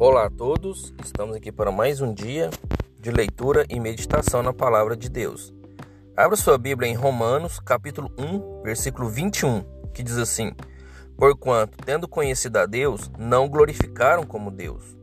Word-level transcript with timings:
Olá 0.00 0.24
a 0.24 0.30
todos, 0.30 0.94
estamos 1.04 1.36
aqui 1.36 1.52
para 1.52 1.70
mais 1.70 2.00
um 2.00 2.14
dia 2.14 2.48
de 2.98 3.10
leitura 3.10 3.66
e 3.68 3.78
meditação 3.78 4.42
na 4.42 4.50
palavra 4.50 4.96
de 4.96 5.10
Deus. 5.10 5.52
Abra 6.16 6.36
sua 6.36 6.56
Bíblia 6.56 6.88
em 6.88 6.94
Romanos, 6.94 7.60
capítulo 7.60 8.10
1, 8.18 8.62
versículo 8.62 9.10
21, 9.10 9.62
que 9.92 10.02
diz 10.02 10.16
assim: 10.16 10.54
Porquanto, 11.18 11.76
tendo 11.84 12.08
conhecido 12.08 12.56
a 12.56 12.64
Deus, 12.64 13.10
não 13.18 13.46
glorificaram 13.46 14.24
como 14.24 14.50
Deus, 14.50 14.96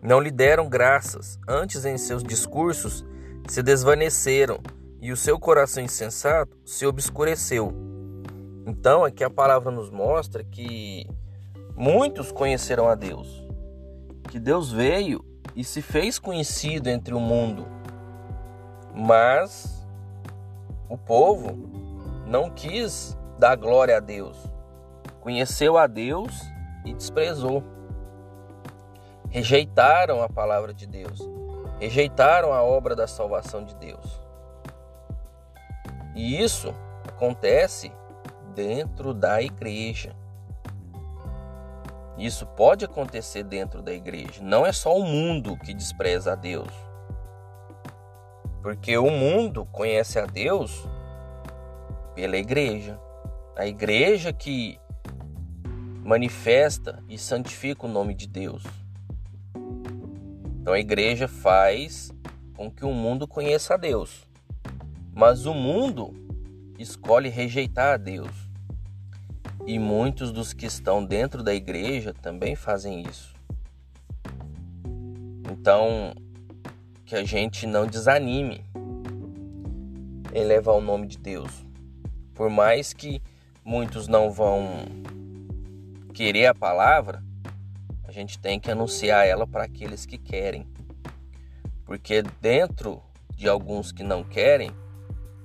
não 0.00 0.20
lhe 0.20 0.30
deram 0.30 0.68
graças, 0.68 1.40
antes 1.48 1.84
em 1.84 1.98
seus 1.98 2.22
discursos 2.22 3.04
se 3.48 3.64
desvaneceram 3.64 4.60
e 5.00 5.10
o 5.10 5.16
seu 5.16 5.40
coração 5.40 5.82
insensato 5.82 6.56
se 6.64 6.86
obscureceu. 6.86 7.74
Então, 8.64 9.04
aqui 9.04 9.24
a 9.24 9.28
palavra 9.28 9.72
nos 9.72 9.90
mostra 9.90 10.44
que 10.44 11.04
muitos 11.74 12.30
conheceram 12.30 12.88
a 12.88 12.94
Deus, 12.94 13.44
que 14.36 14.40
Deus 14.40 14.70
veio 14.70 15.24
e 15.54 15.64
se 15.64 15.80
fez 15.80 16.18
conhecido 16.18 16.88
entre 16.90 17.14
o 17.14 17.18
mundo, 17.18 17.66
mas 18.94 19.88
o 20.90 20.98
povo 20.98 21.56
não 22.26 22.50
quis 22.50 23.16
dar 23.38 23.56
glória 23.56 23.96
a 23.96 24.00
Deus, 24.00 24.36
conheceu 25.22 25.78
a 25.78 25.86
Deus 25.86 26.38
e 26.84 26.92
desprezou. 26.92 27.64
Rejeitaram 29.30 30.20
a 30.20 30.28
palavra 30.28 30.74
de 30.74 30.86
Deus, 30.86 31.18
rejeitaram 31.80 32.52
a 32.52 32.62
obra 32.62 32.94
da 32.94 33.06
salvação 33.06 33.64
de 33.64 33.74
Deus. 33.76 34.20
E 36.14 36.42
isso 36.42 36.74
acontece 37.08 37.90
dentro 38.54 39.14
da 39.14 39.40
igreja. 39.40 40.14
Isso 42.18 42.46
pode 42.46 42.84
acontecer 42.84 43.42
dentro 43.42 43.82
da 43.82 43.92
igreja. 43.92 44.42
Não 44.42 44.64
é 44.64 44.72
só 44.72 44.96
o 44.96 45.04
mundo 45.04 45.56
que 45.58 45.74
despreza 45.74 46.32
a 46.32 46.34
Deus. 46.34 46.72
Porque 48.62 48.96
o 48.96 49.10
mundo 49.10 49.66
conhece 49.66 50.18
a 50.18 50.26
Deus 50.26 50.84
pela 52.14 52.36
igreja. 52.36 52.98
A 53.56 53.66
igreja 53.66 54.32
que 54.32 54.80
manifesta 56.02 57.02
e 57.08 57.18
santifica 57.18 57.84
o 57.84 57.88
nome 57.88 58.14
de 58.14 58.26
Deus. 58.26 58.62
Então 60.60 60.72
a 60.72 60.80
igreja 60.80 61.28
faz 61.28 62.10
com 62.56 62.70
que 62.70 62.84
o 62.84 62.92
mundo 62.92 63.28
conheça 63.28 63.74
a 63.74 63.76
Deus. 63.76 64.26
Mas 65.14 65.46
o 65.46 65.54
mundo 65.54 66.14
escolhe 66.78 67.28
rejeitar 67.28 67.94
a 67.94 67.96
Deus. 67.96 68.45
E 69.66 69.80
muitos 69.80 70.30
dos 70.30 70.52
que 70.52 70.64
estão 70.64 71.04
dentro 71.04 71.42
da 71.42 71.52
igreja 71.52 72.14
também 72.14 72.54
fazem 72.54 73.02
isso. 73.02 73.34
Então, 75.50 76.14
que 77.04 77.16
a 77.16 77.24
gente 77.24 77.66
não 77.66 77.84
desanime 77.84 78.64
em 80.32 80.44
levar 80.44 80.72
o 80.72 80.80
nome 80.80 81.08
de 81.08 81.18
Deus. 81.18 81.50
Por 82.32 82.48
mais 82.48 82.92
que 82.92 83.20
muitos 83.64 84.06
não 84.06 84.30
vão 84.30 84.84
querer 86.14 86.46
a 86.46 86.54
palavra, 86.54 87.20
a 88.04 88.12
gente 88.12 88.38
tem 88.38 88.60
que 88.60 88.70
anunciar 88.70 89.26
ela 89.26 89.48
para 89.48 89.64
aqueles 89.64 90.06
que 90.06 90.16
querem. 90.16 90.64
Porque 91.84 92.22
dentro 92.40 93.02
de 93.34 93.48
alguns 93.48 93.90
que 93.90 94.04
não 94.04 94.22
querem, 94.22 94.70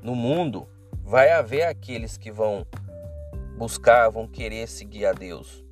no 0.00 0.14
mundo 0.14 0.68
vai 1.02 1.32
haver 1.32 1.64
aqueles 1.64 2.16
que 2.16 2.30
vão 2.30 2.64
buscar, 3.54 4.10
vão 4.10 4.26
querer 4.26 4.68
seguir 4.68 5.06
a 5.06 5.12
Deus. 5.12 5.64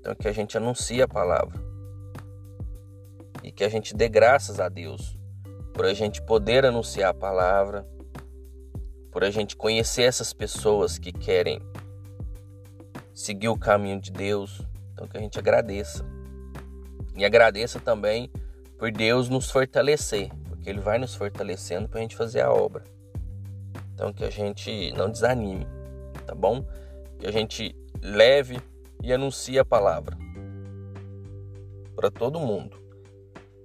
Então 0.00 0.14
que 0.14 0.28
a 0.28 0.32
gente 0.32 0.56
anuncie 0.56 1.02
a 1.02 1.08
palavra. 1.08 1.60
E 3.42 3.52
que 3.52 3.64
a 3.64 3.68
gente 3.68 3.94
dê 3.94 4.08
graças 4.08 4.60
a 4.60 4.68
Deus 4.68 5.16
por 5.72 5.84
a 5.84 5.92
gente 5.92 6.22
poder 6.22 6.64
anunciar 6.64 7.10
a 7.10 7.14
palavra, 7.14 7.86
por 9.10 9.22
a 9.22 9.30
gente 9.30 9.56
conhecer 9.56 10.02
essas 10.02 10.32
pessoas 10.32 10.98
que 10.98 11.12
querem 11.12 11.60
seguir 13.14 13.48
o 13.48 13.58
caminho 13.58 14.00
de 14.00 14.10
Deus. 14.10 14.62
Então 14.92 15.06
que 15.06 15.16
a 15.16 15.20
gente 15.20 15.38
agradeça. 15.38 16.04
E 17.14 17.24
agradeça 17.24 17.80
também 17.80 18.30
por 18.78 18.90
Deus 18.90 19.28
nos 19.28 19.50
fortalecer, 19.50 20.30
porque 20.48 20.68
Ele 20.68 20.80
vai 20.80 20.98
nos 20.98 21.14
fortalecendo 21.14 21.88
para 21.88 21.98
a 21.98 22.02
gente 22.02 22.16
fazer 22.16 22.40
a 22.40 22.52
obra. 22.52 22.84
Então 23.94 24.12
que 24.12 24.24
a 24.24 24.30
gente 24.30 24.92
não 24.92 25.10
desanime, 25.10 25.66
tá 26.26 26.34
bom? 26.34 26.64
Que 27.18 27.26
a 27.26 27.30
gente 27.30 27.74
leve 28.02 28.58
e 29.02 29.12
anuncie 29.12 29.58
a 29.58 29.64
palavra 29.64 30.16
para 31.94 32.10
todo 32.10 32.38
mundo. 32.38 32.76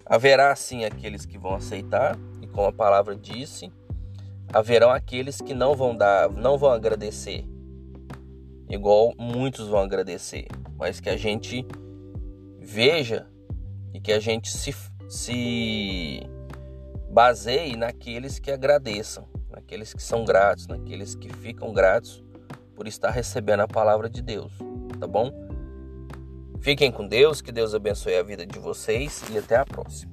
Haverá 0.05 0.55
sim 0.55 0.85
aqueles 0.85 1.25
que 1.25 1.37
vão 1.37 1.53
aceitar 1.53 2.17
e 2.41 2.47
como 2.47 2.67
a 2.67 2.73
palavra 2.73 3.15
disse, 3.15 3.71
haverão 4.51 4.89
aqueles 4.89 5.41
que 5.41 5.53
não 5.53 5.75
vão 5.75 5.95
dar, 5.95 6.29
não 6.29 6.57
vão 6.57 6.71
agradecer. 6.71 7.45
Igual 8.69 9.13
muitos 9.17 9.67
vão 9.67 9.81
agradecer, 9.81 10.47
mas 10.77 10.99
que 10.99 11.09
a 11.09 11.17
gente 11.17 11.65
veja 12.59 13.27
e 13.93 13.99
que 13.99 14.13
a 14.13 14.19
gente 14.19 14.49
se, 14.49 14.73
se 15.09 16.21
baseie 17.09 17.75
naqueles 17.75 18.39
que 18.39 18.49
agradeçam, 18.49 19.27
naqueles 19.49 19.93
que 19.93 20.01
são 20.01 20.23
gratos, 20.23 20.67
naqueles 20.67 21.15
que 21.15 21.29
ficam 21.29 21.73
gratos 21.73 22.23
por 22.81 22.87
estar 22.87 23.11
recebendo 23.11 23.59
a 23.59 23.67
palavra 23.67 24.09
de 24.09 24.23
Deus, 24.23 24.51
tá 24.99 25.05
bom? 25.05 25.31
Fiquem 26.61 26.91
com 26.91 27.07
Deus, 27.07 27.39
que 27.39 27.51
Deus 27.51 27.75
abençoe 27.75 28.15
a 28.15 28.23
vida 28.23 28.43
de 28.43 28.57
vocês 28.57 29.23
e 29.29 29.37
até 29.37 29.55
a 29.55 29.63
próxima. 29.63 30.11